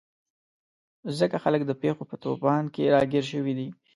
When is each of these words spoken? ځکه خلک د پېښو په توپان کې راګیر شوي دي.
ځکه 1.19 1.37
خلک 1.43 1.61
د 1.65 1.71
پېښو 1.81 2.03
په 2.09 2.15
توپان 2.23 2.63
کې 2.73 2.91
راګیر 2.95 3.25
شوي 3.31 3.53
دي. 3.59 3.67